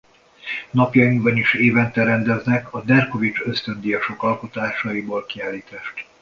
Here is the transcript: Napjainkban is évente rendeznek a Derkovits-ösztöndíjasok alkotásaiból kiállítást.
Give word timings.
Napjainkban 0.71 1.37
is 1.37 1.53
évente 1.53 2.03
rendeznek 2.03 2.73
a 2.73 2.83
Derkovits-ösztöndíjasok 2.83 4.23
alkotásaiból 4.23 5.25
kiállítást. 5.25 6.05